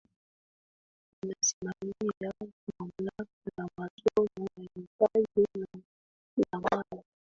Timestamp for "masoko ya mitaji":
3.77-5.45